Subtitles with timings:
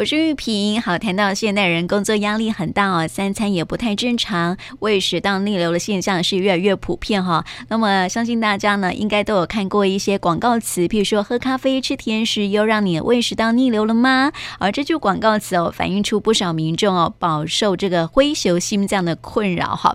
[0.00, 0.80] 我是玉萍。
[0.80, 7.44] 好，谈到现代人工作压力很大哦，三餐也不太正常，胃食道逆流的现象是越来越普遍哈。
[7.68, 14.32] 那么，相信大家呢，应该都有看过一些广告词，譬如说喝咖啡、吃甜食，又让你胃食道逆流了吗？
[14.58, 19.94] 而这句广告词哦，反映出不少民众哦，饱受这个灰熊心这样的困扰哈。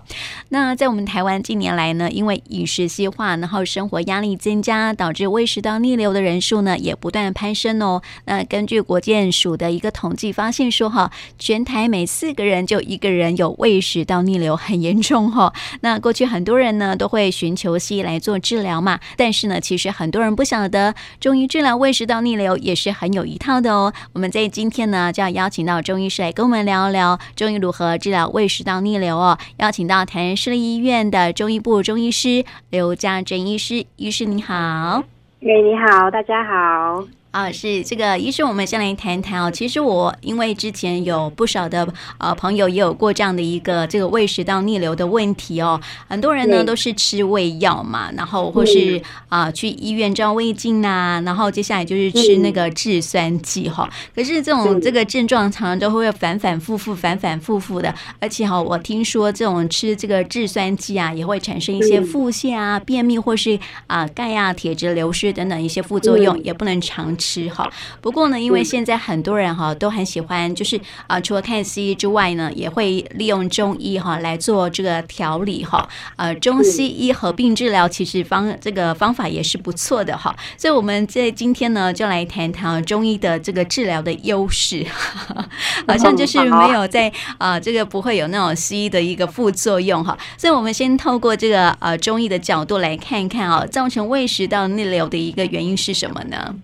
[0.50, 8.00] 那在我们台湾近年来呢，因为饮食西化，然后生活压力增加，导致胃食道逆流的人数呢，也不断攀升哦。
[8.26, 15.50] 那根据国健署的一个统计发现说，哈，全台每四个人就一个人有胃食道逆流，很严重哈。
[15.80, 23.92] 那过去很多人呢都会寻求西医来做治疗嘛，但是呢，其实很多人不晓得中医治疗胃食道逆流也是很有一套的哦。
[24.12, 29.38] 我们在今天呢就要邀请到中医师来跟我们聊一聊中医如何治疗胃食道逆流哦。
[29.56, 34.54] 邀请到台南市立医院的中医部中医师刘家珍医师，医师你好。
[34.54, 37.04] 哎，你好，大家好。
[37.36, 39.50] 啊，是这个医生，我们先来谈谈哦。
[39.50, 45.78] 其实我因为之前有不少的呃朋友也有过这样的一个这个胃食道逆流的问题哦。
[46.08, 53.88] 很多人呢都是吃胃药嘛，然后或是啊、呃、去医院照胃镜呐、啊，然后接下来就是吃那个制酸剂哈、哦。
[54.14, 67.25] 可是这种这个症状常常都会反反复复、反反复复的，而且哈、哦，我听说这种吃这个制酸剂啊，也会产生一些腹泻啊、便秘或是啊钙啊、铁质流失等等一些副作用，也不能常吃。
[67.26, 67.68] 吃哈，
[68.00, 75.88] 不过呢，因为现在很多人哈都很喜欢，就是啊，除了看西医之外呢，也会利用中医哈来做这个调理哈。
[76.14, 80.34] 呃，中西医合并治疗，其实方这个方法也是不错的哈。
[80.56, 84.86] 所以我们在今天呢，就来谈谈中医的这个治疗的优势，
[85.88, 90.16] 好像就是没有在啊，这个不会有那种西医的一个副作用哈。
[90.38, 96.54] 所以我们先透过这个呃中医的角度来看一看啊，造成胃食道逆流的一个原因是什么呢？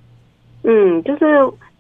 [0.65, 1.25] 嗯，就是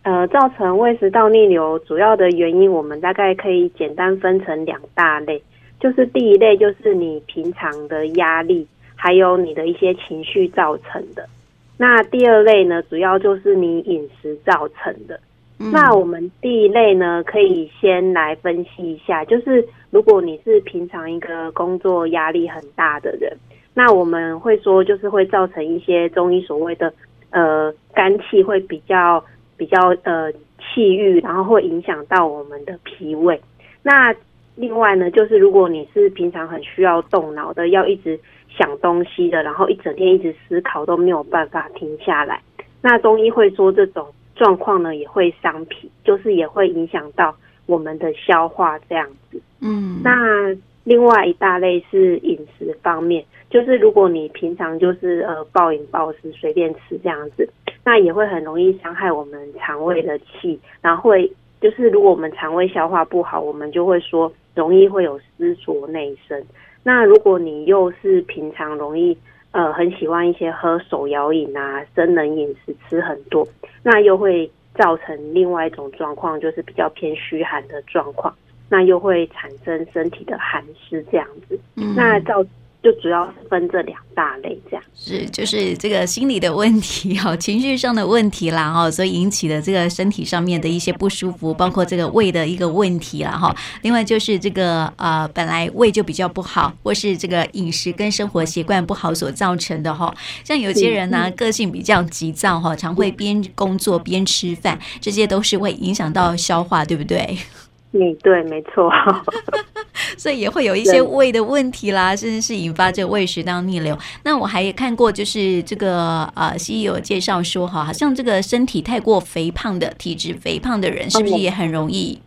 [0.02, 5.40] 呃，造成胃食道逆流主要的原因，我们大概可以简单分成两大类。
[5.78, 8.66] 就是第一类，就是你平常的压力，
[8.96, 11.28] 还有你的一些情绪造成的。
[11.76, 15.20] 那第二类呢，主要就是你饮食造成的。
[15.60, 15.70] 嗯。
[15.70, 23.32] 那我们第一类呢，可以先来分析一下，就是如果你是平常一个工作压力很大的人，
[23.74, 26.92] 那我们会说，就是会造成一些中医所谓的。
[27.32, 29.22] 呃，肝气会比较
[29.56, 33.40] 比较呃气郁，然后会影响到我们的脾胃。
[33.82, 34.14] 那
[34.54, 42.40] 另外呢，就是如果你是平常很需要动脑的，要一直想东西的，然后一整天一直思考都没有办法停下来，
[42.80, 44.06] 那中医会说这种
[44.36, 47.34] 状况呢也会伤脾，就是也会影响到
[47.66, 49.40] 我们的消化这样子。
[49.60, 50.54] 嗯，那
[50.84, 53.24] 另外一大类是饮食方面。
[53.52, 57.46] 就是如果你平常就是呃暴饮暴食随便吃这样子，
[57.84, 61.30] 那也会很容易伤害我们肠胃的气，然后会
[61.60, 66.42] 就是如果我们肠胃消化不好，我们就会说容易会有湿浊内生。
[66.82, 69.14] 那如果你又是平常容易
[69.50, 73.46] 呃很喜欢一些喝手摇饮啊、生冷饮食吃很多，
[73.82, 78.34] 那又会造成另外一种状况，就是比较偏虚寒的状况，
[78.70, 82.42] 那又会产生身体的寒湿这样子，嗯、那造。
[82.82, 93.54] 就主要是分这两大类，这样是就是这个心理的问题 哈，情绪上的问题啦哈，所以引起的这个身体上面的一些不舒服，包括这个胃的一个问题啦哈。
[93.82, 100.12] 另外就是这个呃，本来胃就比较不好，或是这个饮食跟生活习惯不好所造成的哈。
[100.42, 107.38] 像有些人呢，个性比较急躁哈，常会边工作边吃饭，这些都是会影响到消化，对不对？
[107.94, 108.90] 嗯，对，没错，
[110.16, 113.96] 所以也会有一些胃的问题啦，甚至是引发这个胃食道逆流。
[114.24, 122.20] 那我还看过，就是这个呃，西医有介绍说，哈，好像这个身体太过肥胖的体质肥胖的人，是不是也很容易？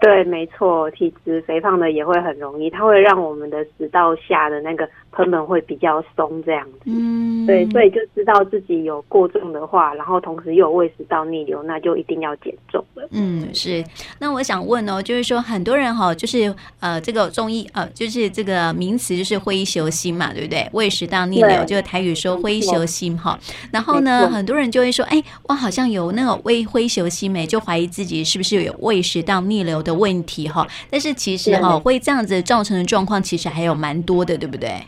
[0.00, 4.88] 对，没错，体质肥胖的也会很容易，它会让我们的食道下的那个
[5.18, 6.78] 賁门会比较松，这样子。
[6.84, 13.04] 嗯，对，所以就知道自己有过重的话，然后同时又有胃食道逆流，那就一定要减重了。
[13.10, 13.84] 嗯，是。
[14.20, 20.68] 那我想问哦，就是说很多人哈，就是呃，这个中医呃，就是这个名词就是灰熊心嘛，对不对？
[20.72, 23.36] 胃食道逆流就是台语说灰熊心哈。
[23.72, 34.80] 然后呢，很多人就会说，哎，我好像有那个胃灰熊心没，就怀疑自己是不是有胃食道逆流的问题哈，但是其实哈会这样子造成的状况，其实还有蛮多的，对不对？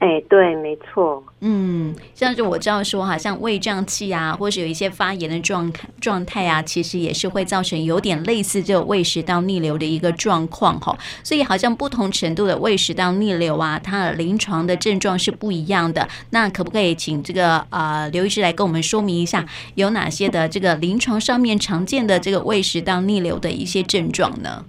[0.00, 1.20] 哎，对，没错。
[1.40, 10.96] 嗯，像是我知道说哈，像胃胀气啊，或是有一些发炎的状状态啊，其实也是会造成有点类似这个胃食道逆流的一个状况哈。
[11.24, 16.08] 所以好像不同程度的胃食道逆流啊，它的临床的症状是不一样的。
[16.30, 24.64] 那可不可以请这个呃刘医师来跟我们说明一下，有哪些的这个临床上面常见的这个胃食道逆流的一些症状呢？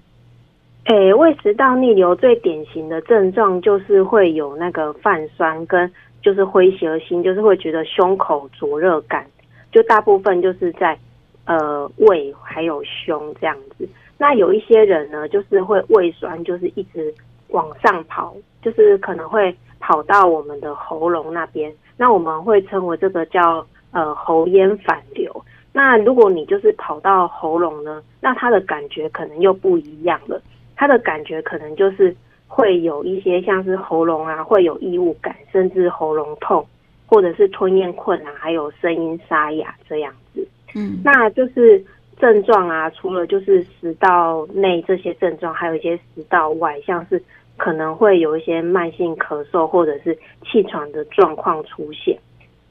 [0.89, 9.23] 诶，胃食道逆流最典型的症状就是会有那个泛酸，跟就是灰邪恶心，就是会觉得胸口灼热感，
[9.71, 10.97] 就大部分就是在
[11.45, 13.87] 呃胃还有胸这样子。
[14.17, 17.13] 那有一些人呢，就是会胃酸，就是一直
[17.49, 25.31] 往上跑，就是可能会跑到我们的喉咙那边，那我们会称为这个叫呃喉咽反流。
[25.71, 30.41] 那如果你就是跑到喉咙呢，那它的感觉可能又不一样了。
[30.79, 32.15] 他的感觉可能就是
[32.47, 36.65] 会有一些像是喉咙啊，会有异物感，甚至喉咙痛，
[37.05, 40.47] 或者是吞咽困难，还有声音沙哑这样子。
[40.73, 41.83] 嗯，那就是
[42.17, 47.21] 症状啊，除了就是食道内这些症状，还有一些食道外，像是
[47.57, 50.17] 可能会有一些慢性咳嗽或者是
[50.49, 52.17] 气喘的状况出现。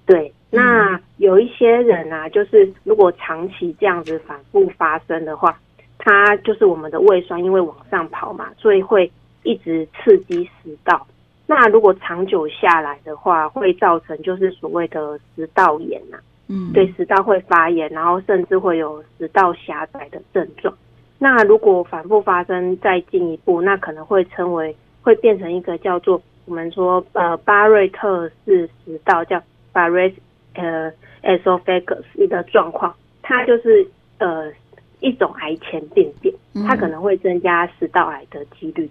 [0.07, 5.61] 对，那有一些人啊，就是如果长期这样子反复发生的话。
[5.99, 9.11] 它就是我们的胃酸，因为往上跑嘛，所以会
[9.43, 11.07] 一直刺激食道。
[11.47, 16.23] 那如果长久下来的话，会造成就是所谓的食道炎呐、啊。
[16.49, 20.73] 嗯，对，食道会发炎，然后甚至会有食道狭窄的症状。
[21.19, 29.43] 那如果反复发生，再进一步，那可能会称为会变成一个叫做我们说呃巴瑞特氏食道，叫
[29.73, 30.15] Barrett's
[30.55, 30.93] 呃
[31.23, 33.87] esophagus 一个状况，它就是
[34.19, 34.53] 呃。
[35.01, 36.35] 一种癌前病变，
[36.67, 38.89] 它可能会增加食道癌的几率，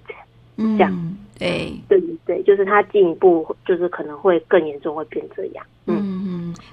[0.57, 1.73] 这样，嗯、对。
[1.87, 5.65] 对对，就是它进一步就是可能会更严重，会变这样。
[5.85, 6.06] 嗯嗯，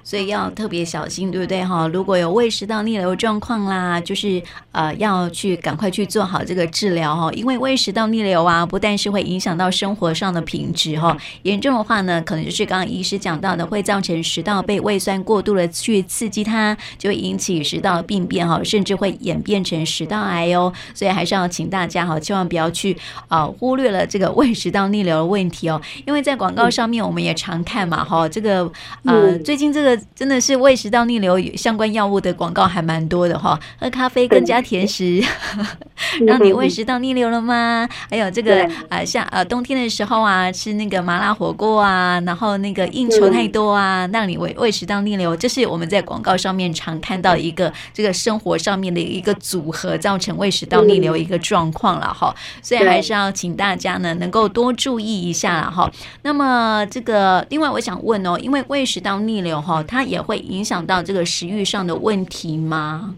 [0.05, 1.89] 所以要特别小心，对不对哈？
[1.89, 4.41] 如果有胃食道逆流状况啦，就是
[4.71, 20.73] 呃要去赶快去做好这个治疗哈，因为胃食道逆流啊，不但是会影响到生活上的品质哈，严重的话呢，可能就是刚刚医师讲到的，会造成食道被胃酸过度的去刺激它，就会引起食道病变哈，甚至会演变成食道癌哦。
[20.93, 22.97] 所以还是要请大家哈，千万不要去
[23.29, 28.71] 啊忽略了这个胃食道逆流的问题哦，因为在广告上面我们也常看嘛哈，这个。
[29.05, 35.23] 呃，最近这个真的是胃食道逆流相关药物的广告还蛮多的哈，喝咖啡更加甜食，
[36.27, 37.89] 让你胃食道逆流了吗？
[38.11, 52.35] 还有这个啊、呃，像呃冬天的时候啊，吃那个麻辣火锅啊，然后那个应酬太多啊，让你胃胃食道逆流，这是我们在广告上面常看到一个这个生活上面的一个组合，造成胃食道逆流一个状况了哈。
[52.63, 55.91] 所以还是要请大家呢能够多注意一下了哈。
[56.23, 63.15] 那么这个另外我想问哦，因为胃食道逆流哈，它也会影响到这个食欲上的问题吗？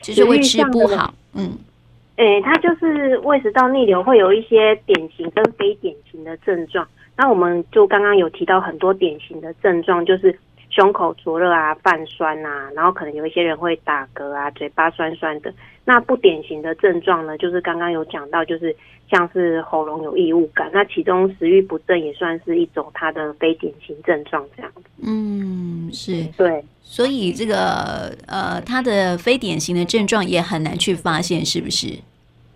[0.00, 1.52] 就是会吃不好，嗯，
[2.16, 6.86] 诶、欸，它就是胃食道逆流会有一些典型跟非典型的症状。
[7.16, 10.36] 那我们就刚刚有提到很多典型的症状，就是
[10.70, 15.54] 胸口灼热啊、泛酸啊，然后可能有一些人会打嗝啊、嘴巴酸酸的。
[15.84, 18.74] 那不典型的症状呢，就是刚刚有讲到，就是。
[19.10, 24.80] 像是喉咙有异物感，那其中食欲不振也算是一种它的非典型症状，这样子。
[25.02, 25.61] 嗯，
[25.92, 31.98] 是对，所以这个呃，他的非典型的症状也很难去发现，是不是？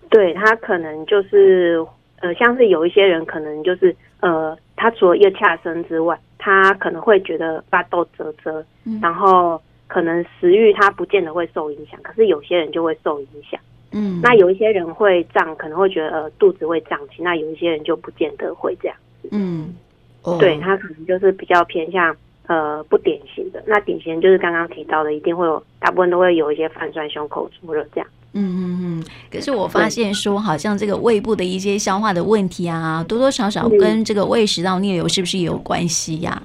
[0.09, 1.85] 对，他可能就是
[2.21, 13.61] 呃，像是有一些人可能就是呃，他除了夜恰声之外，他可能会觉得发抖、啧啧，嗯，然后可能食欲他不见得会受影响，可是有些人就会受影响。
[13.93, 18.97] 嗯，那有一些人会胀，可能会觉得呃肚子会胀气，那有一些人就不见得会这样。
[19.31, 19.75] 嗯，
[20.23, 22.17] 哦、对他可能就是比较偏向
[22.47, 23.63] 呃不典型的。
[23.67, 28.09] 那典型就是刚刚提到的，一定会有大部分都会有一些泛酸、胸口灼热这样。
[28.33, 29.05] 嗯嗯嗯。
[29.31, 36.43] 可是我发现说，好像这个胃部的一些消化的问题啊，多多少少跟这个胃食道逆流是不是有关系呀、啊？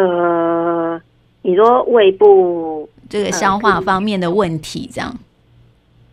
[0.00, 1.00] 呃，
[1.42, 5.14] 你说胃部这个消化方面的问题这样。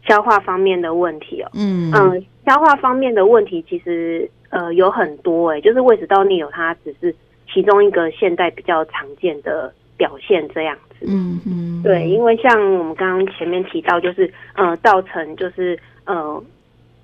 [0.07, 7.15] 消化方面的问题哦，嗯嗯，消化方面的问题其实呃有很多诶，就是胃食道逆流它只是
[7.53, 16.43] 其中一个现代比较常见的表现这样子，嗯嗯，对，因为像我们刚刚前面提到，就是呃造成就是呃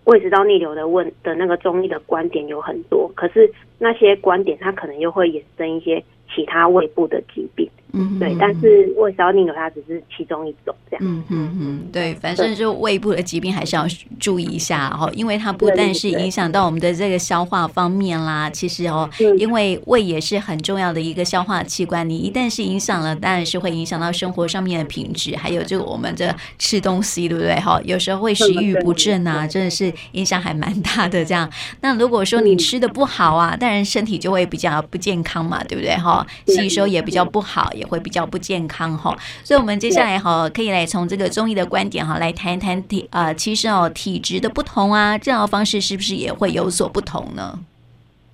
[0.05, 11.05] 胃食道逆流的问的那个中医的观点有很多，可是那些观点它可能又会衍生一些其他胃部的疾病，嗯，对，但是胃食道逆流它只是其中一种这样。
[11.05, 13.87] 嗯嗯嗯，对，反正就胃部的疾病还是要
[14.19, 26.29] 注意一下哈，因为它不但是影响到我们的这个消化方面啦，其实哦，因为胃也是很重要的一个消化器官，你一旦是影响了，当然是会影响到生活上面的品质，还有就我们这
[26.59, 27.79] 吃东西，对不对哈？
[27.85, 31.49] 有时候会食欲不振啊，真的是影响还蛮大的这样。
[31.79, 36.25] 那如果说你吃的不好啊，当然身体就会比较不健康嘛，对不对哈？
[36.47, 37.71] 吸收也比较不好。
[37.77, 47.59] 也会比较不健康哈，所以，我们接下来哈，可以来从这个中医的观点哈，来谈一谈体呃，其实哦，体质的不同啊，治疗方式是不是也会有所不同呢？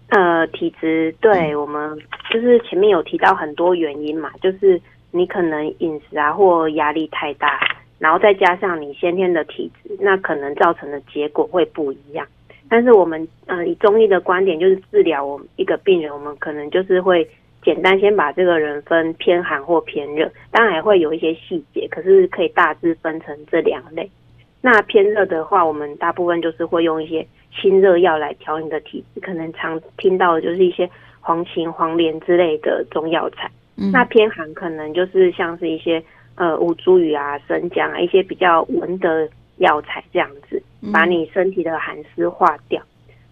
[0.10, 1.98] 呃，体质对我们
[2.32, 4.80] 就是前面有提到很多原因嘛，就是
[5.12, 7.60] 你可能饮食啊或压力太大，
[8.00, 12.26] 然后再加上你先天的体质，那可能造成的结果会不一样。
[12.70, 17.28] 但是我们呃，以中医的观点，就是治疗我们一个病人，我们可能就是会。
[17.64, 24.10] 简单先把这个人分偏寒或偏热，当然也会有一些细节，可是可以大致分成这两类。
[24.62, 27.26] 那偏热的话，我们大部分就是会用一些
[27.60, 30.90] 清热药来调你的体质，可能常听到的就是一些
[31.20, 33.50] 黄芩、黄连之类的中药材。
[33.76, 36.02] 嗯、那偏寒可能就是像是一些
[36.36, 39.28] 呃吴茱萸啊、生姜啊一些比较温的
[39.58, 40.62] 药材这样子，
[40.94, 42.82] 把你身体的寒湿化掉。
[42.82, 42.86] 嗯、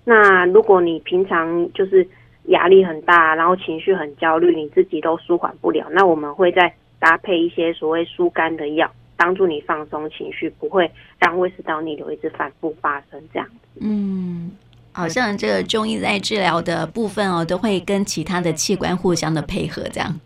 [0.04, 2.06] 那如果你平常就是
[2.46, 5.88] 压力很大，然后情绪很焦虑，你自己都舒缓不了。
[5.92, 13.80] 那我们会再搭配一些所谓疏肝的药，帮助你放松情绪，不会让胃食道逆流一直反复发生这样子。
[13.80, 14.52] 嗯，
[14.92, 20.20] 好像这个中医在治疗的部分哦，都会跟其他的器官互相的配合，这样。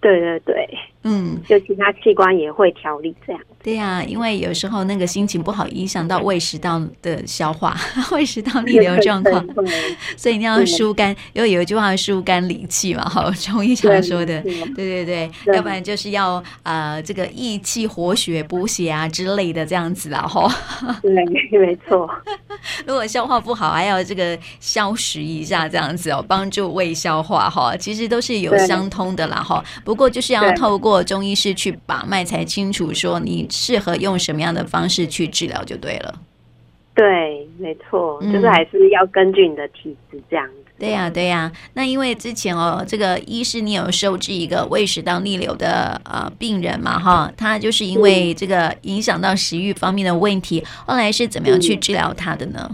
[0.00, 0.68] 对对对，
[1.02, 3.42] 嗯，就其他器官也会调理这样。
[3.66, 7.76] 对呀、啊，因为有时候那个心情不好，影响到胃食道的消化，
[8.14, 9.44] 胃食道逆流状况，
[10.16, 11.10] 所以一定要疏肝。
[11.32, 14.40] 因为有一句话“疏肝理气”嘛，哈，中医常说的。
[14.40, 20.48] 对对对，要不然就是要呃这个益气活血、补血啊之类的这样子啦，哈。
[21.02, 21.12] 对，
[21.58, 22.08] 没错。
[22.86, 27.76] 如果消化不好，还要这个消食一下这样子哦，帮助胃消化哈。
[27.76, 29.60] 其实都是有相通的啦，哈。
[29.84, 33.44] 不过就是要透过中医师去把脉，才清楚说你。
[33.56, 36.14] 适合用什么样的方式去治疗就对了。
[36.94, 40.54] 对，没错，就是还是要根据你的体质这样子。
[40.58, 41.52] 嗯、对呀、啊，对呀、啊。
[41.74, 52.70] 那因为之前哦，这个医师你有收治一个胃食道逆流的呃病人嘛，哈，他就是因为这个影响到食欲方面的问题，嗯、后来是怎么样去治疗他的呢？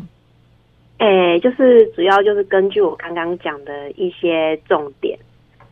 [0.99, 5.19] 哎，就是主要就是根据我刚刚讲的一些重点，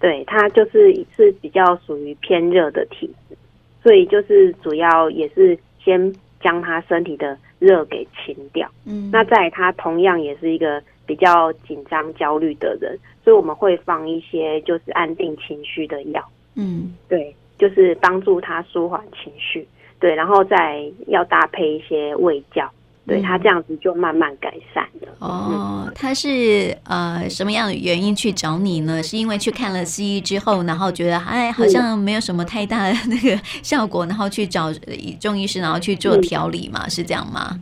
[0.00, 3.36] 对，他就是是比较属于偏热的体质。
[3.82, 19.66] 所以就是主要也是先将他身体的热给清掉，嗯，那在他同样也是一个比较紧张焦虑的人，所以我们会放一些就是安定情绪的药，嗯，对，就是帮助他舒缓情绪，
[19.98, 22.70] 对，然后再要搭配一些胃教。
[23.10, 25.08] 对，他这样子就慢慢改善了。
[25.18, 29.02] 哦，他是呃什么样的原因去找你呢？
[29.02, 34.72] 是因为去看了西医之后，然后觉得哎好像没有什么太大的那个效果，然后去找
[35.18, 36.88] 中医师，然后去做调理嘛？
[36.88, 37.58] 是这样吗？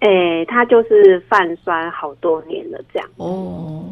[0.00, 3.08] 哎，他就是泛酸好多年了，这样。
[3.18, 3.84] 哦，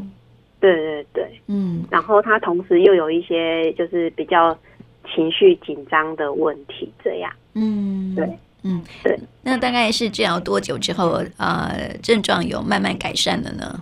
[0.59, 4.57] 对对对，嗯，然后他同时又有一些就是比较
[5.15, 7.33] 情绪紧张的问题，这样。
[7.55, 8.29] 嗯，对。
[8.63, 13.81] 嗯，对，那大概是治疗多久之后，呃，症状有慢慢改善了呢？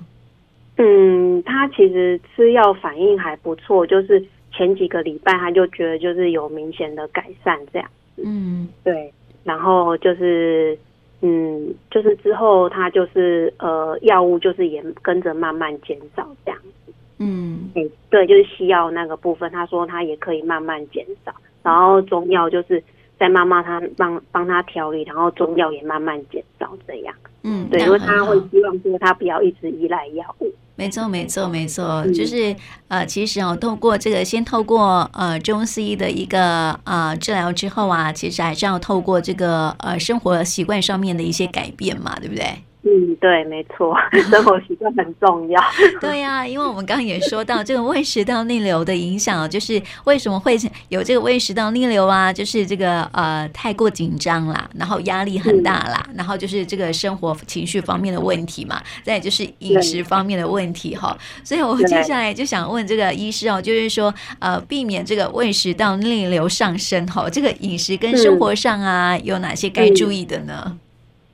[0.77, 7.89] 嗯，他其实吃药反应还不错，就是前几个礼拜他就觉得就是有明显的改善这样。
[8.17, 9.11] 嗯，对，
[9.43, 10.77] 然后就是，
[11.23, 16.93] 嗯，就是之后他就是呃，药物就是也跟着慢慢减少这样子。
[17.19, 17.71] 嗯，
[18.11, 22.83] 对，就是西药那个部分，他说他也可以慢慢减少，然后中药就是。
[23.19, 27.15] 在妈妈她帮帮他调理，然后中药也慢慢减少，这样。
[27.43, 30.51] 嗯，对，因为他会希望说他不要一直依赖药物。
[30.77, 32.57] 没错，没错，没错，嗯、就是
[32.89, 42.45] 呃，其实哦，透过这个，先透过呃中西医的一个呃治疗之后啊，其实还是要透过这个呃生活习惯上面的一些改变嘛，对不对？
[42.87, 43.97] 嗯，对，没错，
[44.31, 45.59] 生活习惯很重要。
[46.03, 50.55] 对呀、啊，因为我们刚刚也说到这个胃食道逆流的影响，就是为什么会
[50.91, 52.31] 有这个胃食道逆流啊？
[52.31, 61.17] 就是这个呃太过紧张啦，然后压力很大啦，嗯、然后就是这个生活情绪方面的问题嘛，再就是饮食方面的问题哈。
[61.43, 70.79] 所以我接下来就想问这个医师哦，就是说呃避免这个胃食道逆流上升哈，这个饮食跟生活上啊、嗯、有哪些该注意的呢？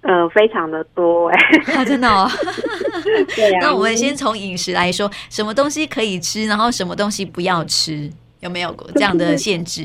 [0.03, 2.29] 呃，非常的多哎、欸啊，真的哦。
[3.37, 8.11] 对啊，那我们先从饮食来说，什么东西可以吃，然后什么东西不要吃？
[8.41, 9.85] 有没有这样的限制？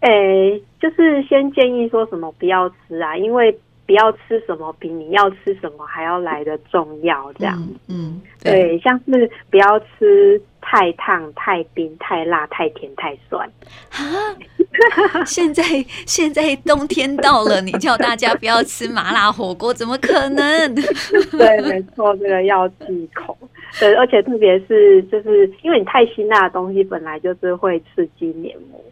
[0.00, 3.56] 诶、欸，就是先建议说什么不要吃啊，因为。
[3.86, 7.56] 不要吃什么比你要吃什么还要来的重要，这样
[7.88, 7.94] 嗯。
[8.14, 13.48] 嗯，对，对，像是不要吃太烫、太冰、太辣、太甜、太酸。
[13.90, 14.34] 啊！
[15.24, 15.62] 现在
[16.06, 20.74] 现在冬天到了，你叫大家不要吃麻辣火锅，怎么可能？
[20.74, 23.36] 对，没错，这个要忌口。
[23.78, 28.82] 对，而且特别是就是因为你太辛辣的东西，本来就是会刺激黏膜。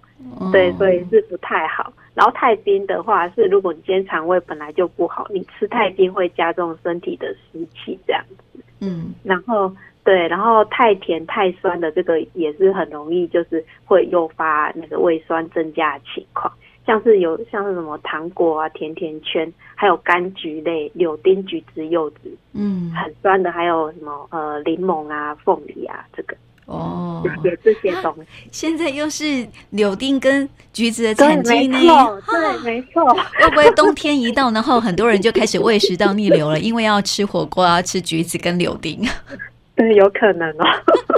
[0.51, 1.93] 对，所以是不太好。
[2.15, 8.61] 然后太冰的话，是如果你今天肠胃本来就不好，你吃太冰会加重身体的湿气，这样子。
[8.81, 9.73] 嗯，然后
[10.05, 16.53] 对，然后太甜太酸的这个也是很容易，就是会诱发那个胃酸增加的情况。
[16.85, 26.37] 像是有像是什么糖果啊、甜甜圈，还有柑橘类、柳丁、橘子、柚子，嗯，很酸的，还有什么呃柠檬啊、凤梨啊，这个。
[26.67, 28.27] 哦，有这些东西、啊。
[28.51, 31.79] 现在又是柳丁跟橘子的产季呢，
[32.27, 33.05] 对，没错。
[33.13, 36.59] 会不会冬天一到，然后很多人就开始胃食道逆流了？
[36.59, 39.07] 因为要吃火锅，要吃橘子跟柳丁。
[39.75, 40.65] 对，有可能哦。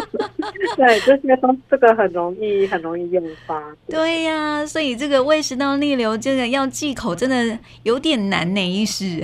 [0.76, 3.62] 对，这些都这个很容易，很容易诱发。
[3.88, 9.22] 对呀、啊，所以这个胃食道逆流，这个要忌口，真的有点难呢，医师。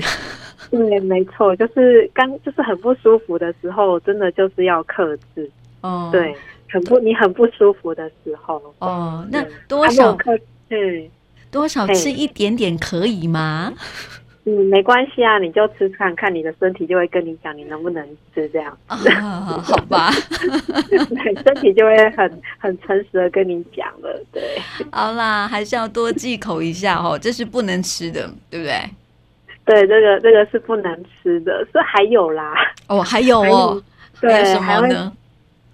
[0.71, 5.50] 对，没错，就是刚就是很不舒服的时候，真的就是要克制。
[5.80, 6.34] 哦，对，
[6.68, 10.14] 很不，你很不舒服的时候，哦，那多少？
[10.14, 10.38] 克？
[10.68, 11.10] 对，
[11.50, 13.72] 多少吃一点点可以吗？
[14.44, 18.02] 嗯，没关系啊，你就吃看看，你的身体就会跟你讲你能不能
[18.34, 18.76] 吃这样。
[18.88, 18.96] 哦，
[19.62, 20.10] 好吧，
[20.88, 24.25] 对，身体就会很很诚实的跟你讲了。
[24.32, 24.42] 对，
[24.90, 28.80] 好啦，还是要多忌口一下哦，这是不能吃的，对不对？
[29.66, 32.54] 对，这个这个是不能吃的，是还有啦。
[32.88, 33.82] 哦，还有哦，
[34.20, 35.12] 对，还有什么呢？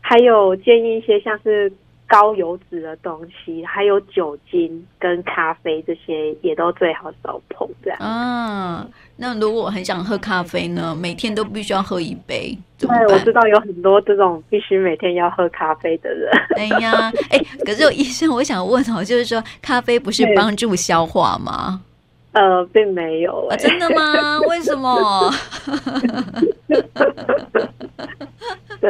[0.09, 1.71] 还有建议一些像是
[2.07, 7.69] 高油脂的东西，还有酒精跟咖啡这些也都最好少碰。
[7.83, 8.87] 这样啊，
[9.17, 10.97] 那如果我很想喝咖啡呢？
[10.97, 12.57] 每天都必须要喝一杯。
[12.79, 16.31] 对，我知道有很多这种必须每天要喝咖啡的人。
[16.57, 21.83] 哎呀，哎，可是有医生，我想问哦，就是说咖啡不是 帮助消化吗？
[22.31, 23.49] 呃，并没有。
[23.49, 24.39] 啊，真的吗？
[24.47, 25.33] 为什么？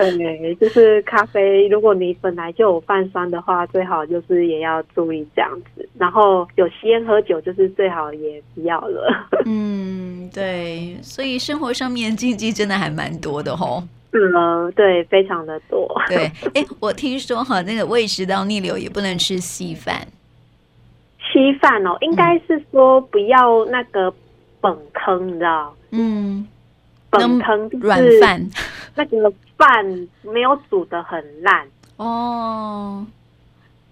[0.01, 1.67] 对，就是咖啡。
[1.69, 5.89] 如果你本来就有泛酸的话，最好就是也要注意这样子。
[5.99, 9.29] 然后有吸烟喝酒，就是最好也不要了。
[9.47, 10.97] 嗯，对。
[11.03, 13.83] 所以生活上面禁忌真的还蛮多的吼。
[14.13, 15.87] 嗯，对，非常的多。
[16.09, 20.07] 对，哎，我听说哈，那个胃食道逆流也不能吃稀饭。
[21.33, 24.13] 稀饭哦，应该是说不要那个
[24.61, 25.75] 本坑，你知道？
[25.91, 26.47] 嗯。
[27.09, 28.51] 本坑就是软饭，
[28.97, 31.67] 那个饭没有煮的很烂
[31.97, 33.07] 哦。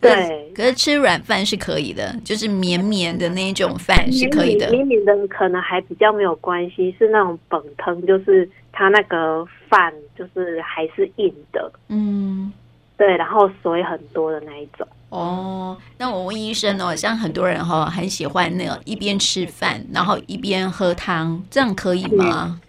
[0.01, 4.71] 对，可是吃软饭是可以的，就是绵绵的那种饭是可以的。
[4.71, 11.73] 绵绵的可能还比较没有关系，是那种本汤，就是它那个饭就是还是硬的。
[11.89, 12.53] 嗯，
[12.99, 14.87] 对，然后水很多的那一种。
[15.09, 22.61] 哦，那我问医生哦，像很多人哈很喜欢那个一边吃饭然后一边喝汤，这样可以吗？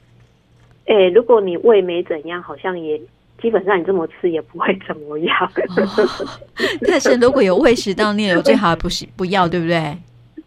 [0.88, 3.00] 哎、如果你胃没怎样，好像也
[3.42, 5.52] 基本上你这么吃也不会怎么样。
[6.88, 9.98] 但是如果有胃食道逆流，最好不是不要，对不对？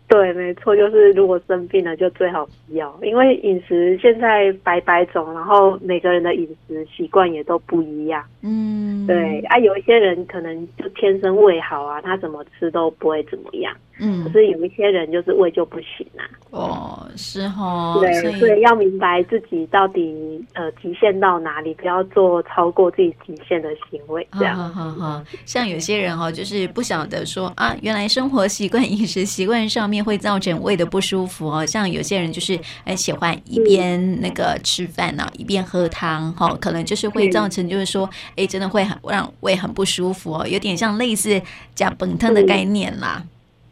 [0.09, 8.25] 对，没错，就是如果生病了，就最好不要，因为饮食现在百百种，然后每个人的饮食习惯也都不一样。
[8.41, 13.77] 嗯，对啊，有一些人可能就天生胃好啊，他怎么吃都不会怎么样。
[14.01, 16.23] 嗯，可是有一些人就是胃就不行啊。
[16.51, 17.99] 哦，是哦。
[18.01, 24.27] 对，所以，所以要明白自己到底呃极限到哪里，不要做超过自己极限的行为。
[24.39, 25.23] 这样，好好好。
[25.45, 31.65] 像有些人哦，就是不晓得说啊，原来生活习惯、饮食习惯上面会造成胃的不舒服哦。
[31.67, 41.41] 像有些人就是很喜欢一边那个吃饭呢、啊，一边喝汤哈，可能就是会造成就是说，哎，真的会很让胃很不舒服哦，有点像类似
[41.75, 43.25] 加本汤的概念啦。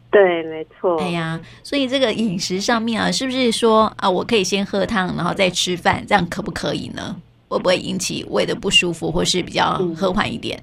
[0.09, 0.97] 对，没错。
[1.01, 7.15] 哎呀，所以这个饮食上面啊，是不是说啊，我可以先喝汤，然后再吃饭，这样可不可以呢？
[7.49, 10.61] 会不会引起胃的不舒服，或是比较和缓一点？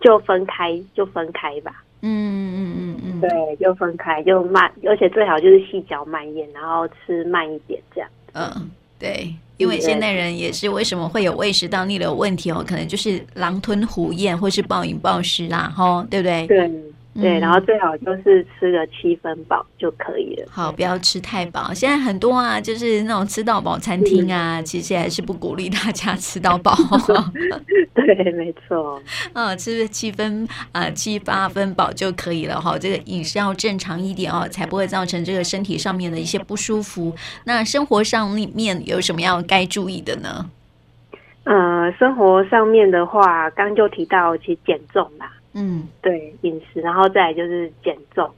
[0.00, 1.82] 就分开，就分开吧。
[2.06, 8.10] 嗯嗯嗯嗯，对，就分开，就慢，而且最好就是细嚼慢咽，然后吃慢一点，这样。
[8.34, 16.46] 嗯，对，因为现代人也是为什么会有胃食道逆流问题哦，可能就是狼吞虎咽或是暴饮暴食啦，吼，对不对？
[16.46, 16.70] 对。
[17.20, 20.48] 对，然后最好就是吃个七分饱就可以了。
[20.50, 21.72] 好，不要吃太饱。
[21.72, 26.76] 现在很多啊，就是那种吃到饱餐厅啊，其实还是不鼓励大家吃到饱。
[27.94, 29.00] 对，没错。
[29.32, 32.76] 嗯，吃七分啊，七八分饱就可以了哈。
[32.76, 37.14] 这个饮食要正常一点哦，才不会造成这个身体上面的一些不舒服。
[37.44, 40.50] 那生活上面有什么要该注意的呢？
[41.44, 45.30] 呃，生活上面的话，刚刚就提到其实减重啦。
[45.54, 48.28] 嗯，对，饮食，然后再来就是减重，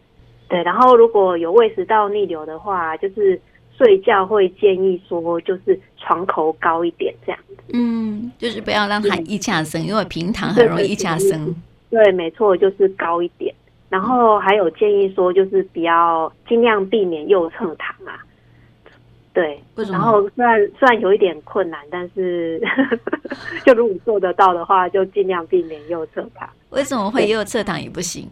[0.49, 3.41] 对，然后如果有胃食道逆流的话，就是
[3.77, 7.57] 睡觉会建议说，就是床头高一点这样子。
[7.73, 11.55] 嗯，就是不要让它一下升，因为平躺很容易一下升。
[11.91, 13.55] 对，没错，就是高一点。
[13.89, 18.21] 然后还有建议说，就是不要尽量避免右侧躺啊。
[19.37, 22.59] 对，然后虽然虽然有一点困难，但是
[23.67, 26.49] 就如果做得到的话，就尽量避免右侧躺。
[26.71, 28.27] 为什么会右侧躺也不行？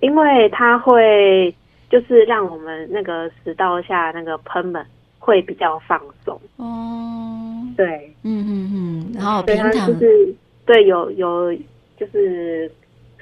[0.00, 1.54] 因为它会
[1.88, 4.84] 就是让我们那个食道下那个喷门
[5.18, 6.38] 会比较放松。
[6.56, 10.34] 哦，对，嗯嗯嗯，然后平躺就是
[10.66, 11.50] 对，有有
[11.98, 12.70] 就是。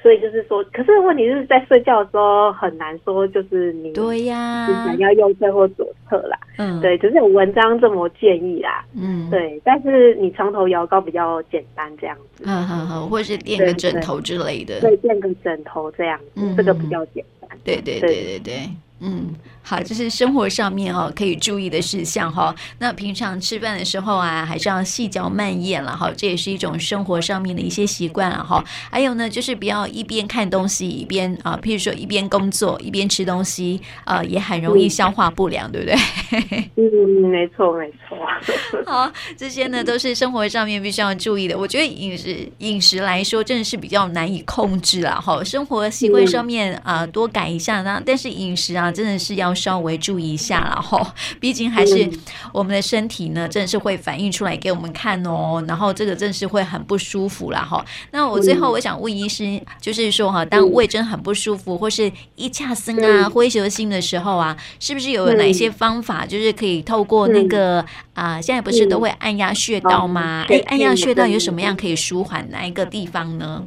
[0.03, 6.37] 所以就是说，可是问题是在睡觉的时候很难说，就是你对呀，想要右侧或左侧啦。
[6.57, 8.83] 嗯，对，只是有文章这么建议啦。
[8.93, 12.43] 嗯，对，但是你床头摇高比较简单，这样子。
[12.45, 14.81] 嗯嗯嗯，或者是垫个枕头之类的。
[14.81, 17.49] 对，垫个枕头这样子，嗯，这个比较简单。
[17.63, 18.69] 对对对对对。
[19.05, 22.55] 嗯，好，这是生活上面哦可以注意的事项哈。
[22.79, 28.63] 那平常吃饭的时候啊，还是要细嚼慢咽了哈，这也是一种生活上面的一些习惯了哈。
[28.89, 35.95] 还有呢，就是不要一边看东西一边啊，譬如说一边工作一边吃东西，呃，也很容易消化不良，对不对？
[36.77, 38.17] 嗯，没错没错。
[38.87, 41.57] 好，这些呢都是生活上面必须要注意的。
[41.57, 45.43] 我觉得饮食饮食来说，真的是比较难以控制了哈。
[45.43, 48.92] 生活习惯上面啊、呃，多改一下呢，但是饮食啊。
[48.93, 52.07] 真的是要稍微注意一下了哈， 毕竟还是
[52.53, 55.63] 我们的身体呢，真的是会反映出来给我们看哦。
[55.67, 57.83] 然后这个真的是会很不舒服了哈。
[58.11, 67.79] 那我最后我想问医师，就是说哈，当胃真的很不舒服，或是一恰生啊、灰球心的时候啊，是不是有哪一些方法，就是可以透过那个
[68.13, 70.45] 啊、呃，现在不是都会按压穴道吗？
[70.49, 73.63] 哎，按压穴道有什么样可以舒缓哪一个地方呢？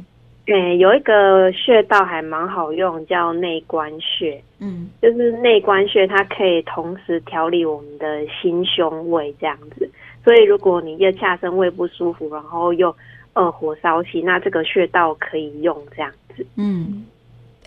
[0.47, 4.41] 对，有一个穴道还蛮好用，叫内关穴。
[4.59, 9.91] 嗯，就是内关穴，它可以同时调理我们的心胸胃这样子。
[10.23, 12.95] 所以，如果你又下身胃不舒服，然后又
[13.33, 16.47] 呃火烧心，那这个穴道可以用这样子。
[16.55, 17.05] 嗯，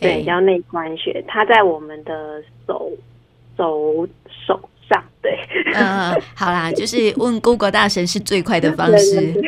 [0.00, 2.90] 对，叫内关穴，它在我们的手
[3.58, 4.08] 手
[4.46, 4.58] 手。
[5.22, 5.38] 对，
[5.74, 9.33] 嗯、呃，好啦，就是问 Google 大神是最快的方式。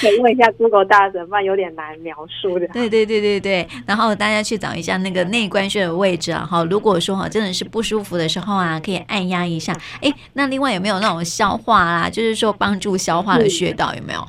[0.00, 2.68] 可以问一下 Google 大神，不然有点难描述的。
[2.68, 6.46] 对对对对对，然后大家去找一下那个内关穴的位置啊。
[6.48, 9.72] 哈，如果说哈真的是不舒服的时候啊，可以按压一下。
[10.00, 14.20] 哎，那另外有没有那种消化啦，就是说帮助消化的穴道有没有？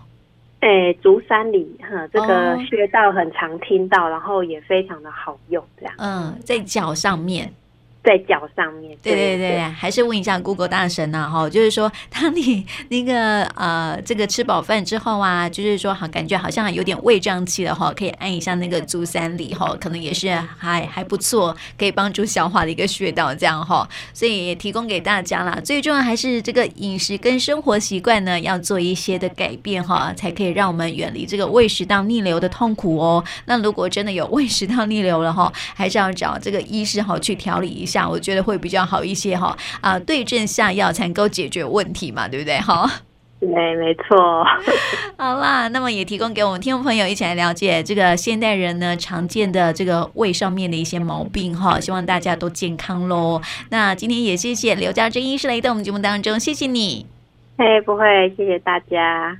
[0.62, 5.94] 哎，足三里哈，这个穴道很常听到，然后也非常的好用，这样。
[5.98, 7.54] 嗯，在脚上面。
[8.06, 25.60] 在脚上面，对对对，对，还是问一下 Google 大神呐，哈，就是说，当你那个呃，这个吃饱饭之后啊，就是说，好感觉好像有点胃胀气了哈，可以按一下那个足三里哈，可能也是还还不错，可以帮助消化的一个穴道，这样哈，所以也提供给大家啦。
[25.63, 33.24] 最重要还是这个饮食跟生活习惯呢，要做一些的改变哈，才可以让我们远离这个胃食道逆流的痛苦哦。
[33.46, 37.95] 那如果真的有胃食道逆流了哈，还是要找这个医师哈去调理一下。
[38.04, 42.90] 我觉得会比较好一些哈啊，对症下药才能够解决问题嘛，对不对哈？
[43.40, 44.44] 对，没错。
[45.18, 53.40] 好啦，那么也提供给我们听众朋友一起来了解这个现代人呢常见的这个胃上面的一些毛病哈，希望大家都健康喽。
[53.70, 57.06] 那今天也谢谢刘家珍医师来到我们节目当中，谢谢你。
[57.58, 59.38] 嘿，不会，谢谢大家。